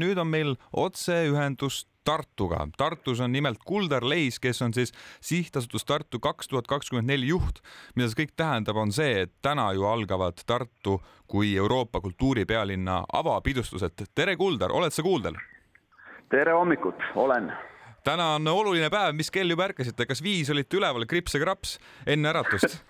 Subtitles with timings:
[0.00, 2.64] nüüd on meil otseühendus Tartuga.
[2.80, 7.60] Tartus on nimelt Kuldar Leis, kes on siis sihtasutus Tartu kaks tuhat kakskümmend neli juht.
[7.94, 14.06] mida see kõik tähendab, on see, et täna ju algavad Tartu kui Euroopa kultuuripealinna avapidustused.
[14.14, 15.36] tere, Kuldar, oled sa kuuldel?
[16.30, 17.52] tere hommikut, olen.
[18.04, 21.78] täna on oluline päev, mis kell juba ärkasite, kas viis olite üleval, krips ja kraps
[22.06, 22.80] enne äratust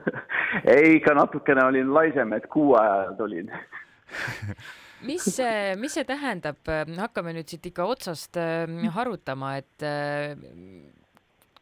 [0.76, 3.50] ei, ikka natukene olin laisem, et kuu ajal tulin
[5.02, 6.60] mis see, mis see tähendab,
[6.98, 8.66] hakkame nüüd siit ikka otsast äh,
[8.96, 10.36] harutama, et äh,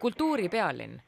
[0.01, 0.99] kultuuripealinn,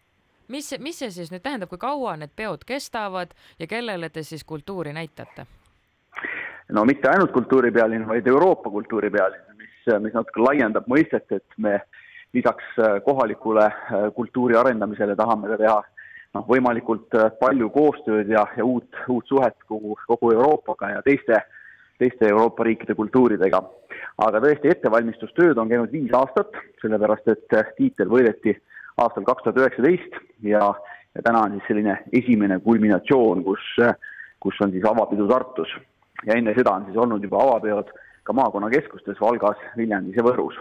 [0.52, 4.44] mis, mis see siis nüüd tähendab, kui kaua need peod kestavad ja kellele te siis
[4.44, 5.46] kultuuri näitate?
[6.72, 11.80] no mitte ainult kultuuripealinn, vaid Euroopa kultuuripealinn, mis, mis natuke laiendab mõistet, et me
[12.32, 13.66] lisaks äh, kohalikule
[14.16, 15.80] kultuuri arendamisele tahame teha
[16.32, 21.50] noh, võimalikult palju koostööd ja, ja uut, uut suhet kogu, kogu Euroopaga ja teiste äh,
[21.98, 23.62] teiste Euroopa riikide kultuuridega.
[24.18, 28.56] aga tõesti, ettevalmistustööd on käinud viis aastat, sellepärast et tiitel võideti
[29.00, 30.72] aastal kaks tuhat üheksateist ja,
[31.14, 33.64] ja täna on siis selline esimene kulminatsioon, kus,
[34.40, 35.72] kus on siis avapidu Tartus.
[36.26, 37.90] ja enne seda on siis olnud juba avapeod
[38.22, 40.60] ka maakonnakeskustes Valgas, Viljandis ja Võrus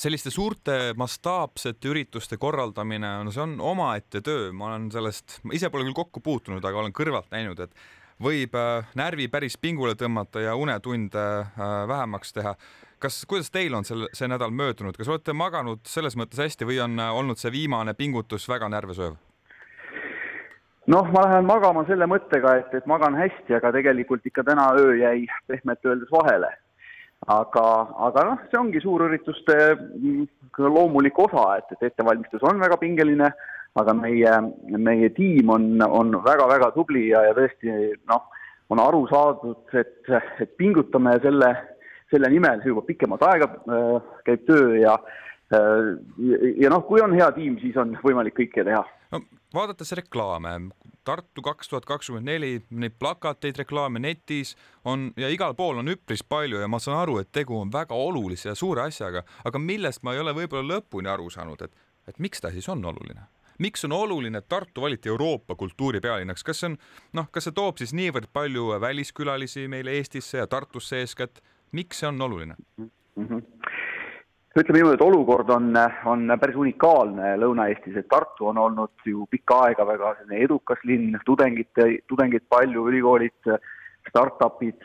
[0.00, 5.68] selliste suurte mastaapsete ürituste korraldamine, no see on omaette töö, ma olen sellest, ma ise
[5.68, 7.74] pole küll kokku puutunud, aga olen kõrvalt näinud, et
[8.22, 12.54] võib äh, närvi päris pingule tõmmata ja unetunde äh, vähemaks teha.
[13.00, 16.80] kas, kuidas teil on selle, see nädal möödunud, kas olete maganud selles mõttes hästi või
[16.84, 19.16] on äh, olnud see viimane pingutus väga närvesööv?
[20.90, 24.96] noh, ma lähen magama selle mõttega, et, et magan hästi, aga tegelikult ikka täna öö
[24.98, 26.50] jäi pehmelt öeldes vahele.
[27.26, 27.64] aga,
[28.08, 33.28] aga noh, see ongi suurürituste mm, loomulik osa, et, et ettevalmistus on väga pingeline
[33.78, 34.34] aga meie,
[34.78, 37.70] meie tiim on, on väga-väga tubli ja, ja tõesti
[38.10, 38.26] noh,
[38.70, 40.10] on aru saadud, et,
[40.42, 41.50] et pingutame selle,
[42.10, 44.96] selle nimel juba pikemat aega äh, käib töö ja
[45.54, 45.92] äh,
[46.62, 48.82] ja noh, kui on hea tiim, siis on võimalik kõike teha.
[49.14, 49.22] no
[49.54, 50.58] vaadates reklaame,
[51.00, 54.52] Tartu kaks tuhat kakskümmend neli, neid plakateid, reklaame netis
[54.84, 57.96] on ja igal pool on üpris palju ja ma saan aru, et tegu on väga
[57.96, 62.20] olulise ja suure asjaga, aga millest ma ei ole võib-olla lõpuni aru saanud, et, et
[62.20, 63.24] miks ta siis on oluline?
[63.60, 66.76] Miks on oluline, et Tartu valiti Euroopa kultuuripealinnaks, kas see on
[67.18, 71.42] noh, kas see toob siis niivõrd palju väliskülalisi meile Eestisse ja Tartusse eeskätt,
[71.76, 72.56] miks see on oluline?
[72.78, 72.90] Mm?
[73.26, 73.46] -hmm
[74.58, 75.68] ütleme niimoodi, et olukord on,
[76.10, 81.14] on päris unikaalne Lõuna-Eestis, et Tartu on olnud ju pikka aega väga selline edukas linn,
[81.26, 83.52] tudengite, tudengeid palju, ülikoolid,
[84.08, 84.82] startup'id,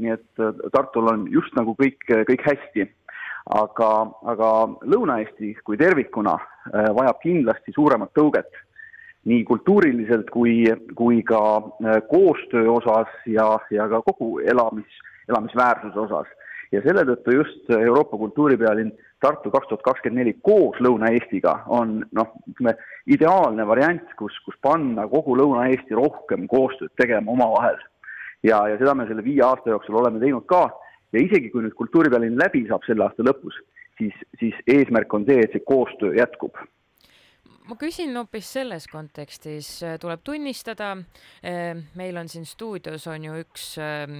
[0.00, 2.00] nii et Tartul on just nagu kõik,
[2.30, 2.88] kõik hästi
[3.52, 3.90] aga,
[4.24, 4.50] aga
[4.88, 8.48] Lõuna-Eesti kui tervikuna äh, vajab kindlasti suuremat tõuget
[9.28, 10.64] nii kultuuriliselt kui,
[10.96, 16.28] kui ka äh, koostöö osas ja, ja ka kogu elamis, elamisväärsuse osas.
[16.72, 18.92] ja selle tõttu just Euroopa kultuuripealinn
[19.24, 22.74] Tartu kaks tuhat kakskümmend neli koos Lõuna-Eestiga on noh, ütleme
[23.08, 27.78] ideaalne variant, kus, kus panna kogu Lõuna-Eesti rohkem koostööd tegema omavahel.
[28.42, 30.66] ja, ja seda me selle viie aasta jooksul oleme teinud ka
[31.14, 33.58] ja isegi, kui nüüd kultuuripealinn läbi saab selle aasta lõpus,
[33.98, 36.58] siis, siis eesmärk on see, et see koostöö jätkub.
[37.64, 39.68] Ma küsin hoopis selles kontekstis,
[40.00, 40.90] tuleb tunnistada,
[41.40, 44.18] eh, meil on siin stuudios on ju üks eh,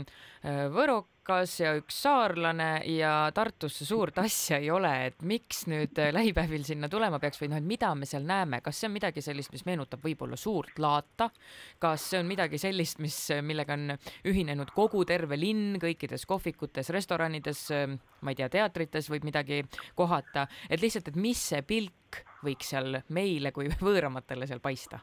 [0.73, 6.11] Võro Kreekas ja üks saarlane ja Tartusse suurt asja ei ole, et miks nüüd äh,
[6.13, 9.23] lähipäevil sinna tulema peaks või noh, et mida me seal näeme, kas see on midagi
[9.25, 11.31] sellist, mis meenutab võib-olla suurt laata,
[11.81, 13.95] kas see on midagi sellist, mis, millega on
[14.29, 19.63] ühinenud kogu terve linn kõikides kohvikutes, restoranides, äh, ma ei tea, teatrites võib midagi
[19.97, 25.01] kohata, et lihtsalt, et mis see pilk võiks seal meile kui võõramatele seal paista?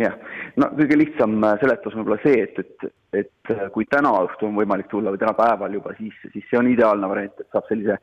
[0.00, 0.16] Jah,
[0.60, 2.92] no kõige lihtsam äh, seletus võib-olla see, et, et,
[3.24, 6.60] et äh, kui täna õhtul on võimalik tulla või täna päeval juba, siis, siis see
[6.60, 7.98] on ideaalne variant, et saab sellise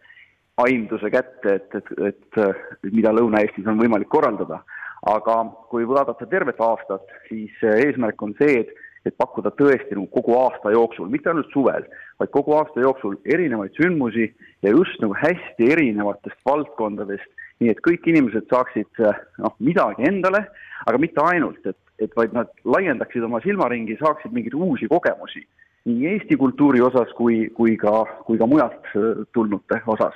[0.61, 4.61] aimduse kätte, et, et, et, et mida Lõuna-Eestis on võimalik korraldada.
[5.09, 5.35] aga
[5.71, 8.73] kui vaadata tervet aastat, siis äh, eesmärk on see, et,
[9.05, 11.87] et pakkuda tõesti nagu kogu aasta jooksul, mitte ainult suvel,
[12.21, 14.27] vaid kogu aasta jooksul erinevaid sündmusi
[14.61, 20.45] ja just nagu hästi erinevatest valdkondadest nii et kõik inimesed saaksid noh, midagi endale,
[20.89, 25.45] aga mitte ainult, et, et vaid nad laiendaksid oma silmaringi, saaksid mingeid uusi kogemusi
[25.85, 30.13] nii Eesti kultuuri osas kui, kui ka, kui ka mujalt äh, tulnute osas.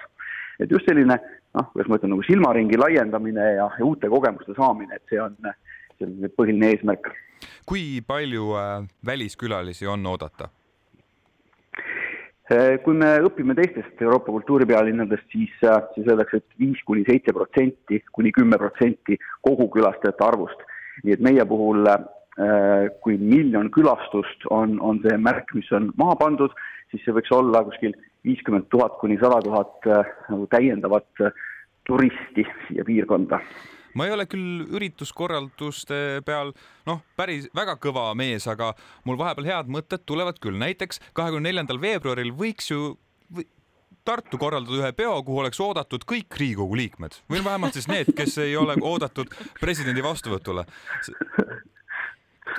[0.59, 1.17] et just selline
[1.55, 5.35] noh, kuidas ma ütlen, nagu silmaringi laiendamine ja, ja uute kogemuste saamine, et see on,
[5.97, 7.09] see on põhiline eesmärk.
[7.65, 8.53] kui palju
[9.05, 10.49] väliskülalisi on oodata?
[12.45, 17.33] Eh, kui me õpime teistest Euroopa kultuuripealinnadest, siis, äh, siis öeldakse, et viis kuni seitse
[17.33, 20.61] protsenti, kuni kümme protsenti kogu külastajate arvust.
[21.03, 22.05] nii et meie puhul äh,
[23.03, 26.53] kui miljon külastust on, on see märk, mis on maha pandud,
[26.91, 29.89] siis see võiks olla kuskil viiskümmend tuhat kuni sada tuhat
[30.29, 31.25] nagu täiendavat
[31.89, 33.41] turisti siia piirkonda
[33.95, 36.53] ma ei ole küll ürituskorralduste peal
[36.87, 38.73] noh, päris väga kõva mees, aga
[39.07, 40.59] mul vahepeal head mõtted tulevad küll.
[40.59, 42.95] näiteks kahekümne neljandal veebruaril võiks ju
[43.33, 43.47] või,
[44.05, 48.37] Tartu korraldada ühe peo, kuhu oleks oodatud kõik Riigikogu liikmed või vähemalt siis need, kes
[48.43, 50.65] ei ole oodatud presidendi vastuvõtule.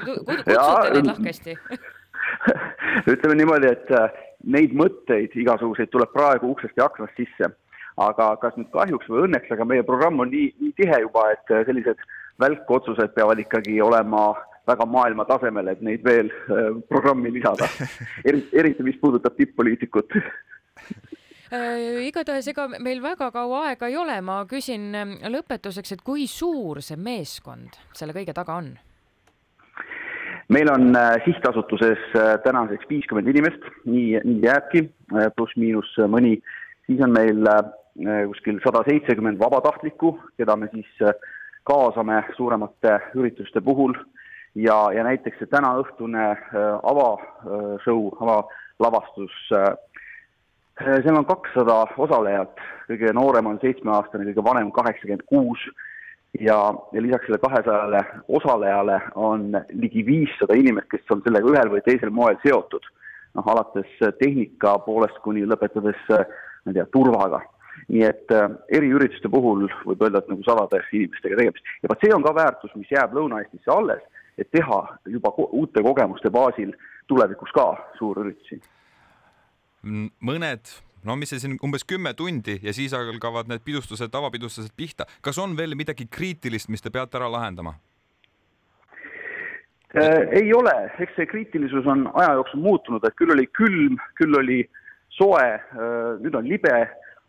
[0.02, 0.56] kutsute
[0.96, 1.54] neid lahkesti
[3.12, 4.18] ütleme niimoodi, et äh,
[4.50, 7.52] neid mõtteid igasuguseid tuleb praegu uksest ja aknast sisse
[7.96, 11.52] aga kas nüüd kahjuks või õnneks, aga meie programm on nii, nii tihe juba, et
[11.54, 12.00] äh, sellised
[12.42, 14.28] välkotsused peavad ikkagi olema
[14.68, 17.68] väga maailma tasemel, et neid veel äh, programmi lisada.
[18.28, 24.42] eriti, eriti mis puudutab tipp-poliitikut äh, igatahes ega meil väga kaua aega ei ole, ma
[24.50, 28.74] küsin ähm, lõpetuseks, et kui suur see meeskond selle kõige taga on?
[30.52, 30.94] meil on
[31.24, 31.98] sihtasutuses
[32.44, 34.84] tänaseks viiskümmend inimest, nii, nii jääbki,
[35.34, 36.36] pluss-miinus mõni,
[36.86, 37.40] siis on meil
[38.04, 41.14] kuskil sada seitsekümmend vabatahtlikku, keda me siis äh,
[41.64, 43.94] kaasame suuremate ürituste puhul.
[44.54, 49.34] Ja, ja näiteks see tänaõhtune äh, avashow, avalavastus,
[50.76, 52.56] seal on kakssada osalejat,
[52.88, 55.60] kõige noorem on seitsmeaastane, kõige vanem kaheksakümmend kuus.
[56.40, 56.56] Ja,
[56.92, 62.12] ja lisaks selle kahesajale osalejale on ligi viissada inimest, kes on sellega ühel või teisel
[62.12, 62.84] moel seotud.
[63.36, 63.88] noh, alates
[64.18, 67.42] tehnika poolest kuni lõpetades, ma ei tea, turvaga
[67.88, 72.14] nii et äh, eriürituste puhul võib öelda, et nagu sadade inimestega tegemist ja vot see
[72.14, 74.02] on ka väärtus, mis jääb Lõuna-Eestisse alles,
[74.38, 74.80] et teha
[75.12, 76.74] juba ko uute kogemuste baasil
[77.06, 77.68] tulevikus ka
[77.98, 78.60] suurüritusi.
[80.20, 80.72] mõned
[81.06, 85.06] no mis see siin umbes kümme tundi ja siis algavad need pidustused, avapidustused pihta.
[85.20, 87.76] kas on veel midagi kriitilist, mis te peate ära lahendama?
[89.96, 94.34] Äh, ei ole, eks see kriitilisus on aja jooksul muutunud, et küll oli külm, küll
[94.36, 94.58] oli
[95.14, 96.74] soe, äh, nüüd on libe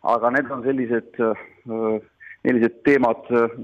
[0.02, 1.98] aga need on sellised, äh,
[2.46, 3.56] sellised teemad, äh,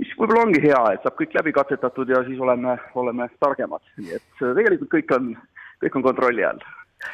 [0.00, 4.16] mis võib-olla ongi hea, et saab kõik läbi katsetatud ja siis oleme, oleme targemad, nii
[4.16, 5.32] et äh, tegelikult kõik on,
[5.84, 6.62] kõik on kontrolli all.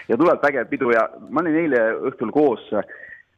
[0.08, 1.81] ja tuleb vägev pidu ja ma olin eile
[2.11, 2.69] õhtul koos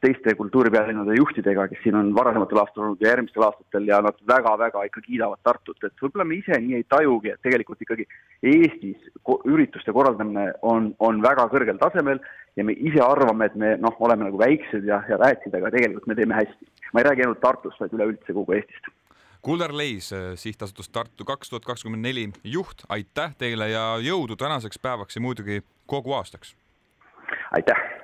[0.03, 4.83] teiste kultuuripealinnade juhtidega, kes siin on varasematel aastatel olnud ja järgmistel aastatel ja nad väga-väga
[4.89, 8.05] ikka kiidavad Tartut, et võib-olla me ise nii ei tajugi, et tegelikult ikkagi
[8.51, 8.99] Eestis
[9.47, 12.19] ürituste korraldamine on, on väga kõrgel tasemel
[12.55, 16.09] ja me ise arvame, et me noh, oleme nagu väiksed ja, ja väetid, aga tegelikult
[16.09, 16.69] me teeme hästi.
[16.93, 18.91] ma ei räägi ainult Tartust, vaid üleüldse kogu Eestist.
[19.43, 25.19] Kuldar Leis, sihtasutus Tartu kaks tuhat kakskümmend neli juht, aitäh teile ja jõudu tänaseks päevaks
[25.19, 26.55] ja muidugi kogu aastaks!
[27.51, 27.93] aitäh!